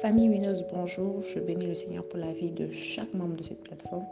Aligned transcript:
Famille 0.00 0.28
Wineuse, 0.28 0.64
bonjour. 0.72 1.22
Je 1.22 1.40
bénis 1.40 1.66
le 1.66 1.74
Seigneur 1.74 2.06
pour 2.06 2.20
la 2.20 2.32
vie 2.32 2.52
de 2.52 2.70
chaque 2.70 3.12
membre 3.14 3.34
de 3.34 3.42
cette 3.42 3.64
plateforme. 3.64 4.06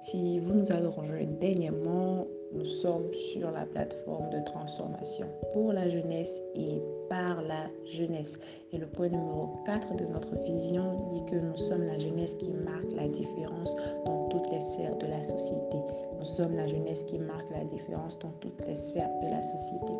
Si 0.00 0.38
vous 0.38 0.54
nous 0.54 0.70
avez 0.70 0.86
rejoint 0.86 1.26
dernièrement, 1.40 2.26
nous 2.52 2.64
sommes 2.64 3.12
sur 3.12 3.50
la 3.50 3.66
plateforme 3.66 4.30
de 4.30 4.38
transformation 4.44 5.26
pour 5.52 5.72
la 5.72 5.88
jeunesse 5.88 6.40
et 6.54 6.80
par 7.10 7.42
la 7.42 7.64
jeunesse. 7.84 8.38
Et 8.72 8.78
le 8.78 8.86
point 8.86 9.08
numéro 9.08 9.50
4 9.66 9.96
de 9.96 10.04
notre 10.06 10.40
vision 10.42 11.08
dit 11.10 11.24
que 11.24 11.36
nous 11.36 11.56
sommes 11.56 11.84
la 11.84 11.98
jeunesse 11.98 12.34
qui 12.34 12.52
marque 12.52 12.92
la 12.94 13.08
différence 13.08 13.74
dans 14.06 14.28
toutes 14.28 14.50
les 14.52 14.60
sphères 14.60 14.96
de 14.96 15.06
la 15.06 15.22
société. 15.22 15.78
Nous 16.18 16.24
sommes 16.24 16.54
la 16.54 16.66
jeunesse 16.68 17.04
qui 17.04 17.18
marque 17.18 17.50
la 17.50 17.64
différence 17.64 18.18
dans 18.20 18.32
toutes 18.40 18.64
les 18.66 18.76
sphères 18.76 19.10
de 19.20 19.28
la 19.28 19.42
société. 19.42 19.92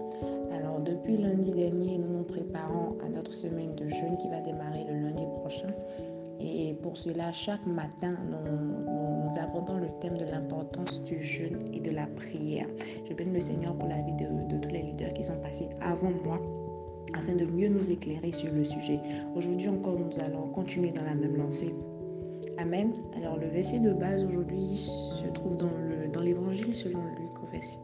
Alors 0.53 0.81
depuis 0.81 1.17
lundi 1.17 1.53
dernier, 1.53 1.99
nous 1.99 2.19
nous 2.19 2.25
préparons 2.25 2.97
à 3.05 3.09
notre 3.09 3.33
semaine 3.33 3.75
de 3.75 3.89
jeûne 3.89 4.17
qui 4.17 4.29
va 4.29 4.41
démarrer 4.41 4.85
le 4.85 5.01
lundi 5.01 5.27
prochain. 5.41 5.75
Et 6.41 6.75
pour 6.83 6.97
cela, 6.97 7.33
chaque 7.33 7.67
matin, 7.67 8.17
nous, 8.31 9.39
abordons 9.41 9.79
le 9.79 9.89
thème 10.01 10.17
de 10.17 10.25
l'importance 10.25 11.03
du 11.03 11.21
jeûne 11.21 11.59
et 11.73 11.81
de 11.81 11.91
la 11.91 12.07
prière. 12.07 12.67
Je 13.09 13.15
bénis 13.15 13.33
le 13.33 13.41
Seigneur 13.41 13.77
pour 13.77 13.89
la 13.89 14.01
vie 14.03 14.15
de, 14.15 14.27
tous 14.61 14.69
les 14.69 14.83
leaders 14.83 15.13
qui 15.15 15.25
sont 15.25 15.41
passés 15.41 15.69
avant 15.81 16.13
moi 16.25 16.41
afin 17.15 17.35
de 17.35 17.45
mieux 17.45 17.69
nous 17.69 17.91
éclairer 17.91 18.33
sur 18.33 18.53
le 18.53 18.65
sujet. 18.65 19.01
Aujourd'hui 19.35 19.69
encore, 19.69 19.99
nous 19.99 20.19
allons 20.25 20.49
continuer 20.49 20.93
dans 20.93 21.05
la 21.05 21.15
même 21.15 21.37
lancée. 21.37 21.75
Amen. 22.59 22.93
Alors 23.17 23.37
le 23.37 23.47
verset 23.49 23.81
de 23.81 23.93
base 23.93 24.25
aujourd'hui 24.25 24.77
se 24.77 25.27
trouve 25.33 25.57
dans 25.57 26.23
l'évangile 26.23 26.75
selon 26.75 27.01
Luc 27.21 27.29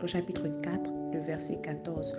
au, 0.02 0.06
chapitre 0.06 0.48
4, 0.62 0.90
le 1.12 1.20
verset 1.20 1.56
14. 1.62 2.18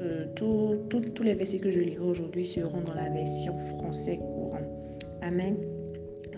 Euh, 0.00 0.26
tous 0.34 1.22
les 1.22 1.34
versets 1.34 1.58
que 1.58 1.70
je 1.70 1.80
lirai 1.80 2.04
aujourd'hui 2.04 2.44
seront 2.44 2.80
dans 2.80 2.94
la 2.94 3.08
version 3.10 3.56
français 3.56 4.18
courant. 4.18 4.60
Amen. 5.22 5.56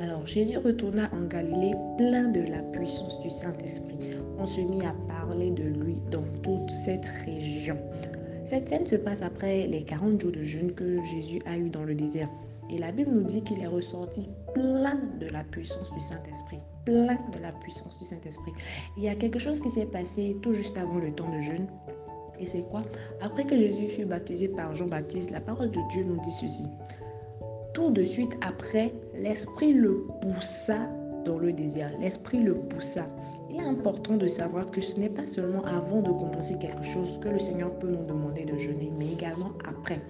Alors 0.01 0.27
Jésus 0.27 0.59
retourna 0.59 1.09
en 1.15 1.27
Galilée 1.27 1.75
plein 1.97 2.29
de 2.29 2.41
la 2.43 2.63
puissance 2.63 3.19
du 3.21 3.31
Saint-Esprit. 3.31 3.97
On 4.39 4.45
se 4.45 4.61
mit 4.61 4.85
à 4.85 4.95
parler 5.09 5.51
de 5.51 5.63
lui 5.63 5.97
dans 6.11 6.25
toute 6.43 6.71
cette 6.71 7.07
région. 7.25 7.79
Cette 8.45 8.69
scène 8.69 8.87
se 8.87 8.97
passe 8.97 9.23
après 9.23 9.67
les 9.67 9.83
40 9.83 10.21
jours 10.21 10.33
de 10.33 10.43
jeûne 10.43 10.73
que 10.73 11.03
Jésus 11.03 11.41
a 11.47 11.57
eu 11.57 11.71
dans 11.71 11.85
le 11.85 11.95
désert. 11.95 12.29
Et 12.71 12.79
la 12.79 12.93
Bible 12.93 13.11
nous 13.11 13.23
dit 13.23 13.43
qu'il 13.43 13.63
est 13.63 13.67
ressorti 13.67 14.29
plein 14.53 15.01
de 15.19 15.29
la 15.29 15.45
puissance 15.45 15.93
du 15.93 16.01
Saint-Esprit. 16.01 16.59
Plein 16.85 17.19
de 17.33 17.39
la 17.41 17.53
puissance 17.53 17.99
du 17.99 18.05
Saint-Esprit. 18.05 18.53
Il 18.99 19.05
y 19.05 19.09
a 19.09 19.15
quelque 19.15 19.39
chose 19.39 19.61
qui 19.61 19.71
s'est 19.71 19.87
passé 19.87 20.37
tout 20.43 20.53
juste 20.53 20.77
avant 20.77 20.99
le 20.99 21.13
temps 21.13 21.31
de 21.31 21.41
jeûne. 21.41 21.69
Et 22.39 22.45
c'est 22.45 22.69
quoi? 22.69 22.83
Après 23.23 23.45
que 23.45 23.57
Jésus 23.57 23.89
fut 23.89 24.05
baptisé 24.05 24.49
par 24.49 24.75
Jean-Baptiste, 24.75 25.31
la 25.31 25.41
parole 25.41 25.71
de 25.71 25.81
Dieu 25.91 26.05
nous 26.05 26.21
dit 26.21 26.31
ceci 26.31 26.65
tout 27.77 27.91
de 27.91 28.03
suite 28.03 28.39
après, 28.41 28.91
l'Esprit 29.15 29.75
le 29.75 30.07
poussa 30.23 30.89
dans 31.27 31.37
le 31.37 31.53
désir. 31.53 31.89
L'Esprit 32.01 32.39
le 32.39 32.55
poussa. 32.55 33.07
Il 33.51 33.57
est 33.57 33.65
important 33.65 34.17
de 34.17 34.27
savoir 34.27 34.71
que 34.71 34.81
ce 34.81 34.99
n'est 34.99 35.11
pas 35.11 35.27
seulement 35.27 35.63
avant 35.67 36.01
de 36.01 36.11
commencer 36.11 36.57
quelque 36.59 36.83
chose 36.83 37.21
que 37.21 37.29
le 37.29 37.39
Seigneur 37.39 37.71
peut 37.79 37.91
nous 37.91 38.07
demander 38.07 38.47
de 38.47 38.57
jeûner, 38.57 38.91
mais 38.99 39.13
également 39.13 39.51
après. 39.69 40.01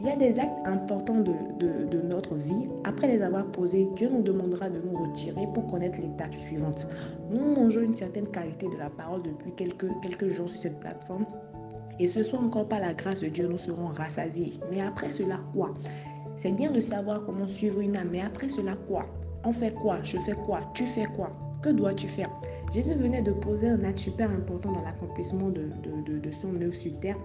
Il 0.00 0.06
y 0.06 0.10
a 0.10 0.16
des 0.16 0.40
actes 0.40 0.66
importants 0.66 1.20
de, 1.20 1.86
de, 1.86 2.00
notre 2.00 2.34
vie. 2.34 2.68
Après 2.82 3.06
les 3.06 3.22
avoir 3.22 3.46
posés, 3.46 3.88
Dieu 3.94 4.10
nous 4.12 4.22
demandera 4.22 4.68
de 4.68 4.80
nous 4.80 4.98
retirer 4.98 5.46
pour 5.54 5.68
connaître 5.68 6.00
l'étape 6.00 6.34
suivante. 6.34 6.88
Nous 7.30 7.54
mangeons 7.54 7.82
une 7.82 7.94
certaine 7.94 8.26
qualité 8.26 8.66
de 8.68 8.78
la 8.78 8.90
parole 8.90 9.22
depuis 9.22 9.52
quelques, 9.52 9.86
quelques 10.02 10.28
jours 10.28 10.48
sur 10.48 10.58
cette 10.58 10.80
plateforme. 10.80 11.24
Et 12.00 12.08
ce 12.08 12.24
soit 12.24 12.40
encore 12.40 12.66
pas 12.66 12.80
la 12.80 12.94
grâce 12.94 13.20
de 13.20 13.28
Dieu, 13.28 13.46
nous 13.46 13.58
serons 13.58 13.86
rassasiés. 13.86 14.54
Mais 14.72 14.80
après 14.80 15.08
cela, 15.08 15.38
quoi? 15.54 15.72
C'est 16.36 16.52
bien 16.52 16.70
de 16.70 16.80
savoir 16.80 17.24
comment 17.24 17.46
suivre 17.46 17.80
une 17.80 17.96
âme, 17.96 18.08
mais 18.10 18.20
après 18.20 18.48
cela, 18.48 18.74
quoi? 18.88 19.06
On 19.44 19.52
fait 19.52 19.74
quoi? 19.74 20.02
Je 20.02 20.18
fais 20.18 20.36
quoi? 20.46 20.60
Tu 20.74 20.86
fais 20.86 21.06
quoi? 21.16 21.32
Que 21.62 21.68
dois-tu 21.68 22.08
faire? 22.08 22.30
Jésus 22.72 22.94
venait 22.94 23.22
de 23.22 23.32
poser 23.32 23.68
un 23.68 23.84
acte 23.84 23.98
super 23.98 24.30
important 24.30 24.72
dans 24.72 24.82
l'accomplissement 24.82 25.50
de, 25.50 25.70
son 26.30 26.60
œuvre 26.60 26.74
sur 26.74 26.98
terre. 27.00 27.18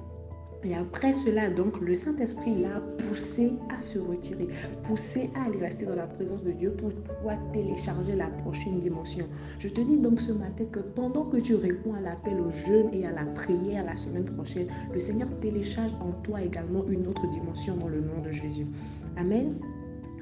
Et 0.64 0.76
après 0.76 1.14
cela, 1.14 1.50
donc, 1.50 1.80
le 1.80 1.96
Saint-Esprit 1.96 2.56
l'a 2.56 2.82
poussé 2.98 3.54
à 3.76 3.80
se 3.80 4.00
retirer, 4.00 4.48
poussé 4.84 5.30
à 5.36 5.46
aller 5.46 5.60
rester 5.60 5.86
dans 5.86 5.96
la 5.96 6.08
présence 6.08 6.44
de 6.44 6.52
Dieu 6.52 6.72
pour 6.72 6.92
pouvoir 6.92 7.38
télécharger 7.54 8.16
la 8.16 8.30
prochaine 8.30 8.80
dimension. 8.80 9.26
Je 9.60 9.68
te 9.68 9.82
dis 9.82 9.98
donc 9.98 10.20
ce 10.20 10.32
matin 10.32 10.66
que 10.72 10.80
pendant 10.80 11.26
que 11.26 11.38
tu 11.38 11.56
réponds 11.56 11.94
à 11.94 12.02
l'appel 12.02 12.40
au 12.40 12.52
jeûne 12.52 12.90
et 12.94 13.06
à 13.06 13.12
la 13.12 13.26
prière 13.26 13.86
la 13.86 13.96
semaine 13.96 14.26
prochaine, 14.26 14.68
le 14.94 15.00
Seigneur 15.00 15.30
télécharge 15.40 15.94
en 16.02 16.12
toi 16.24 16.42
également 16.42 16.86
une 16.88 17.08
autre 17.08 17.28
dimension 17.30 17.78
dans 17.78 17.90
le 17.90 18.02
nom 18.02 18.22
de 18.24 18.32
Jésus. 18.32 18.68
Amen. 19.16 19.60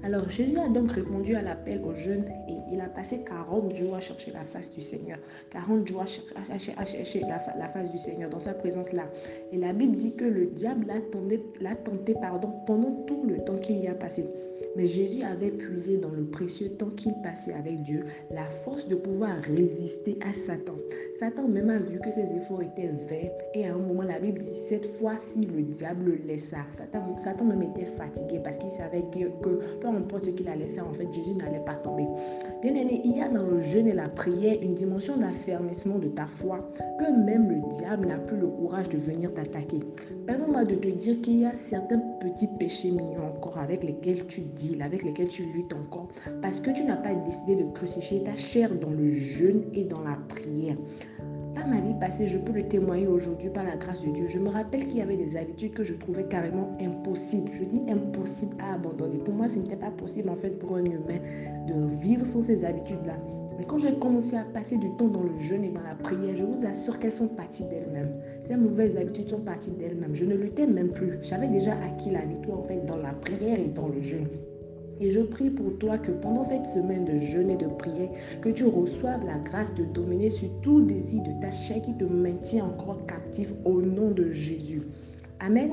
Alors 0.05 0.29
Jésus 0.29 0.59
a 0.59 0.69
donc 0.69 0.91
répondu 0.91 1.35
à 1.35 1.41
l'appel 1.41 1.81
aux 1.83 1.95
jeunes 1.95 2.25
et 2.47 2.53
il 2.71 2.79
a 2.79 2.87
passé 2.87 3.23
40 3.23 3.73
jours 3.73 3.95
à 3.95 3.99
chercher 3.99 4.31
la 4.31 4.43
face 4.43 4.71
du 4.71 4.83
Seigneur. 4.83 5.17
40 5.49 5.87
jours 5.87 6.01
à 6.01 6.05
chercher, 6.05 7.21
la, 7.27 7.67
face 7.69 7.89
du 7.89 7.97
Seigneur 7.97 8.29
dans 8.29 8.39
sa 8.39 8.53
présence-là. 8.53 9.09
Et 9.51 9.57
la 9.57 9.73
Bible 9.73 9.95
dit 9.95 10.15
que 10.15 10.25
le 10.25 10.45
diable 10.45 10.85
l'a 11.59 11.75
tenté 11.75 12.13
pardon, 12.21 12.53
pendant 12.67 12.91
tout 13.07 13.23
le 13.27 13.43
temps 13.43 13.57
qu'il 13.57 13.79
y 13.79 13.87
a 13.87 13.95
passé. 13.95 14.29
Mais 14.75 14.87
Jésus 14.87 15.23
avait 15.23 15.51
puisé 15.51 15.97
dans 15.97 16.09
le 16.09 16.25
précieux 16.25 16.69
temps 16.69 16.89
qu'il 16.91 17.13
passait 17.23 17.53
avec 17.53 17.81
Dieu 17.83 18.01
la 18.31 18.43
force 18.43 18.87
de 18.87 18.95
pouvoir 18.95 19.41
résister 19.43 20.17
à 20.21 20.33
Satan. 20.33 20.75
Satan 21.13 21.47
même 21.47 21.69
a 21.69 21.79
vu 21.79 21.99
que 21.99 22.11
ses 22.11 22.33
efforts 22.33 22.61
étaient 22.61 22.87
vains 22.87 23.29
et 23.53 23.67
à 23.67 23.73
un 23.73 23.77
moment 23.77 24.03
la 24.03 24.19
Bible 24.19 24.39
dit 24.39 24.57
cette 24.57 24.85
fois-ci 24.85 25.45
le 25.45 25.61
diable 25.61 26.05
le 26.05 26.15
laissa. 26.27 26.57
Satan, 26.71 27.17
Satan 27.17 27.45
même 27.45 27.63
était 27.63 27.85
fatigué 27.85 28.39
parce 28.43 28.57
qu'il 28.57 28.69
savait 28.69 29.03
que, 29.11 29.59
importe 29.95 30.25
ce 30.25 30.29
qu'il 30.31 30.47
allait 30.47 30.67
faire, 30.67 30.87
en 30.87 30.93
fait 30.93 31.11
Jésus 31.13 31.33
n'allait 31.33 31.63
pas 31.65 31.75
tomber. 31.75 32.05
Bien 32.61 32.75
aimé, 32.75 33.01
il 33.03 33.17
y 33.17 33.21
a 33.21 33.29
dans 33.29 33.45
le 33.45 33.61
jeûne 33.61 33.87
et 33.87 33.93
la 33.93 34.09
prière 34.09 34.57
une 34.61 34.73
dimension 34.73 35.17
d'affermissement 35.17 35.99
de 35.99 36.07
ta 36.07 36.25
foi 36.25 36.67
que 36.99 37.11
même 37.11 37.49
le 37.49 37.67
diable 37.69 38.07
n'a 38.07 38.17
plus 38.17 38.37
le 38.37 38.47
courage 38.47 38.89
de 38.89 38.97
venir 38.97 39.33
t'attaquer. 39.33 39.79
Permets-moi 40.25 40.63
de 40.63 40.75
te 40.75 40.87
dire 40.87 41.21
qu'il 41.21 41.39
y 41.41 41.45
a 41.45 41.53
certains 41.53 41.99
petits 42.19 42.49
péchés 42.59 42.91
mignons 42.91 43.27
encore 43.35 43.57
avec 43.57 43.83
lesquels 43.83 44.25
tu 44.27 44.41
deals, 44.41 44.81
avec 44.81 45.03
lesquels 45.03 45.27
tu 45.27 45.43
luttes 45.43 45.73
encore, 45.73 46.07
parce 46.41 46.59
que 46.59 46.71
tu 46.71 46.83
n'as 46.83 46.95
pas 46.95 47.13
décidé 47.13 47.55
de 47.55 47.71
crucifier 47.71 48.23
ta 48.23 48.35
chair 48.35 48.73
dans 48.75 48.91
le 48.91 49.11
jeûne 49.11 49.63
et 49.73 49.83
dans 49.83 50.01
la 50.01 50.17
prière. 50.27 50.77
Ma 51.55 51.81
vie 51.81 51.95
passée, 51.99 52.27
je 52.27 52.37
peux 52.37 52.51
le 52.51 52.67
témoigner 52.67 53.07
aujourd'hui 53.07 53.49
par 53.49 53.63
la 53.63 53.75
grâce 53.75 54.03
de 54.03 54.11
Dieu. 54.11 54.27
Je 54.27 54.37
me 54.37 54.49
rappelle 54.49 54.87
qu'il 54.87 54.99
y 54.99 55.01
avait 55.01 55.17
des 55.17 55.35
habitudes 55.35 55.73
que 55.73 55.83
je 55.83 55.95
trouvais 55.95 56.25
carrément 56.25 56.77
impossibles. 56.79 57.49
Je 57.53 57.63
dis 57.63 57.81
impossible 57.89 58.55
à 58.59 58.75
abandonner. 58.75 59.17
Pour 59.17 59.33
moi, 59.33 59.49
ce 59.49 59.57
n'était 59.57 59.75
pas 59.75 59.89
possible 59.89 60.29
en 60.29 60.35
fait 60.35 60.51
pour 60.59 60.75
un 60.75 60.85
humain 60.85 61.19
de 61.67 61.87
vivre 61.99 62.25
sans 62.25 62.43
ces 62.43 62.63
habitudes-là. 62.65 63.17
Mais 63.57 63.65
quand 63.65 63.79
j'ai 63.79 63.97
commencé 63.97 64.35
à 64.35 64.43
passer 64.43 64.77
du 64.77 64.89
temps 64.97 65.07
dans 65.07 65.23
le 65.23 65.39
jeûne 65.39 65.63
et 65.63 65.71
dans 65.71 65.81
la 65.81 65.95
prière, 65.95 66.35
je 66.35 66.43
vous 66.43 66.65
assure 66.65 66.99
qu'elles 66.99 67.15
sont 67.15 67.29
parties 67.29 67.63
d'elles-mêmes. 67.63 68.11
Ces 68.43 68.57
mauvaises 68.57 68.97
habitudes 68.97 69.29
sont 69.29 69.41
parties 69.41 69.71
d'elles-mêmes. 69.71 70.13
Je 70.13 70.25
ne 70.25 70.35
luttais 70.35 70.67
même 70.67 70.89
plus. 70.89 71.17
J'avais 71.23 71.49
déjà 71.49 71.73
acquis 71.83 72.11
la 72.11 72.25
victoire 72.25 72.59
en 72.59 72.63
fait 72.63 72.85
dans 72.85 72.97
la 72.97 73.13
prière 73.13 73.59
et 73.59 73.69
dans 73.69 73.87
le 73.87 74.01
jeûne. 74.01 74.27
Et 75.01 75.11
je 75.11 75.19
prie 75.19 75.49
pour 75.49 75.77
toi 75.77 75.97
que 75.97 76.11
pendant 76.11 76.43
cette 76.43 76.65
semaine 76.65 77.05
de 77.05 77.17
jeûne 77.17 77.49
et 77.49 77.57
de 77.57 77.67
prière, 77.67 78.09
que 78.41 78.49
tu 78.49 78.65
reçoives 78.65 79.25
la 79.25 79.37
grâce 79.39 79.73
de 79.75 79.83
dominer 79.83 80.29
sur 80.29 80.49
tout 80.61 80.81
désir 80.81 81.23
de 81.23 81.41
ta 81.41 81.51
chair 81.51 81.81
qui 81.81 81.95
te 81.95 82.05
maintient 82.05 82.65
encore 82.65 83.05
captif 83.05 83.53
au 83.65 83.81
nom 83.81 84.11
de 84.11 84.31
Jésus. 84.31 84.83
Amen. 85.39 85.71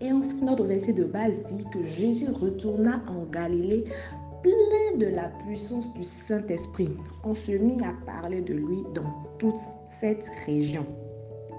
Et 0.00 0.12
enfin, 0.12 0.36
notre 0.42 0.64
verset 0.64 0.92
de 0.92 1.04
base 1.04 1.42
dit 1.44 1.64
que 1.72 1.84
Jésus 1.84 2.26
retourna 2.30 3.02
en 3.08 3.24
Galilée 3.30 3.84
plein 4.42 4.98
de 4.98 5.06
la 5.06 5.28
puissance 5.46 5.92
du 5.94 6.02
Saint-Esprit. 6.02 6.90
On 7.22 7.34
se 7.34 7.52
mit 7.52 7.78
à 7.84 7.94
parler 8.04 8.40
de 8.40 8.54
lui 8.54 8.78
dans 8.94 9.14
toute 9.38 9.54
cette 9.86 10.28
région. 10.46 10.84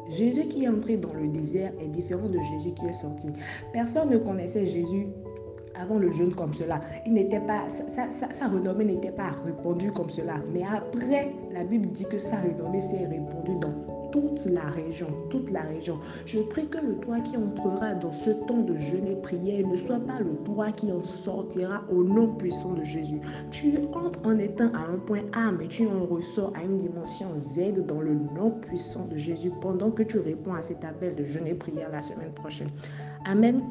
Jésus 0.10 0.48
qui 0.48 0.66
est 0.66 0.68
entré 0.68 0.98
dans 0.98 1.14
le 1.14 1.30
désert 1.30 1.72
est 1.80 1.88
différent 1.88 2.28
de 2.28 2.40
Jésus 2.52 2.74
qui 2.74 2.86
est 2.86 2.94
sorti. 2.94 3.28
Personne 3.72 4.10
ne 4.10 4.18
connaissait 4.18 4.66
Jésus 4.66 5.08
avant 5.80 6.00
le 6.00 6.12
jeûne 6.12 6.34
comme 6.34 6.54
cela. 6.54 6.80
Il 7.06 7.14
n'était 7.14 7.40
pas, 7.40 7.68
sa, 7.70 8.48
renommée 8.48 8.86
n'était 8.86 9.12
pas 9.12 9.32
répandue 9.46 9.92
comme 9.92 10.10
cela. 10.10 10.36
Mais 10.52 10.64
après, 10.64 11.34
la 11.52 11.64
Bible 11.64 11.88
dit 11.88 12.06
que 12.06 12.18
sa 12.18 12.38
renommée 12.38 12.82
s'est 12.82 13.06
répandue 13.08 13.58
dans 13.60 13.74
toute 14.12 14.46
la 14.46 14.70
région, 14.70 15.08
toute 15.32 15.50
la 15.50 15.64
région. 15.64 16.00
Je 16.26 16.40
prie 16.40 16.68
que 16.68 16.78
le 16.78 16.98
toi 16.98 17.20
qui 17.20 17.36
entrera 17.36 17.96
dans 17.96 18.12
ce 18.12 18.30
temps 18.30 18.62
de 18.62 18.78
jeûne 18.78 19.08
et 19.08 19.16
prière 19.16 19.66
ne 19.66 19.76
soit 19.76 20.00
pas 20.00 20.20
le 20.20 20.36
toi 20.46 20.72
qui 20.72 20.92
en 20.92 21.04
sortira 21.04 21.84
au 21.92 22.04
nom 22.04 22.28
puissant 22.36 22.74
de 22.74 22.84
Jésus. 22.84 23.20
Tu 23.50 23.74
entres 23.94 24.20
en 24.24 24.38
étant 24.38 24.72
à 24.74 24.92
un 24.92 25.00
point 25.00 25.24
A, 25.34 25.52
mais 25.52 25.68
tu 25.68 25.88
en 25.88 26.06
ressors 26.06 26.54
à 26.56 26.64
une 26.64 26.78
dimension 26.78 27.36
Z 27.36 27.86
dans 27.88 28.02
le 28.02 28.14
nom 28.14 28.52
puissant 28.52 29.08
de 29.08 29.18
Jésus 29.18 29.52
pendant 29.62 29.90
que 29.90 30.04
tu 30.04 30.20
réponds 30.20 30.54
à 30.54 30.62
cet 30.62 30.86
appel 30.86 31.16
de 31.16 31.24
jeûne 31.24 31.48
et 31.48 31.56
prière 31.56 31.90
la 31.92 32.04
semaine 32.04 32.34
prochaine. 32.34 32.70
Amen. 33.26 33.64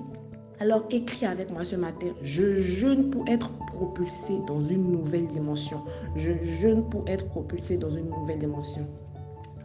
Alors 0.60 0.84
écris 0.90 1.26
avec 1.26 1.50
moi 1.50 1.64
ce 1.64 1.76
matin, 1.76 2.08
je 2.22 2.56
jeûne 2.56 3.10
pour 3.10 3.24
être 3.28 3.50
propulsé 3.66 4.34
dans 4.46 4.60
une 4.60 4.92
nouvelle 4.92 5.26
dimension. 5.26 5.82
Je 6.14 6.32
jeûne 6.42 6.88
pour 6.88 7.04
être 7.08 7.26
propulsé 7.26 7.78
dans 7.78 7.90
une 7.90 8.08
nouvelle 8.08 8.38
dimension. 8.38 8.86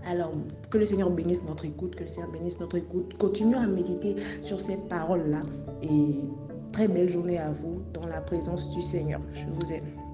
Alors, 0.10 0.32
que 0.70 0.78
le 0.78 0.86
Seigneur 0.86 1.10
bénisse 1.10 1.44
notre 1.44 1.66
écoute, 1.66 1.96
que 1.96 2.04
le 2.04 2.10
Seigneur 2.10 2.32
bénisse 2.32 2.60
notre 2.60 2.78
écoute. 2.78 3.18
Continuons 3.18 3.60
à 3.60 3.68
méditer 3.68 4.16
sur 4.42 4.62
ces 4.62 4.78
paroles-là 4.78 5.42
et 5.84 6.16
très 6.72 6.88
belle 6.88 7.10
journée 7.10 7.38
à 7.38 7.52
vous 7.52 7.82
dans 7.94 8.08
la 8.08 8.22
présence 8.22 8.70
du 8.70 8.82
Seigneur. 8.82 9.20
Je 9.34 9.46
vous 9.60 9.74
aime. 9.74 10.07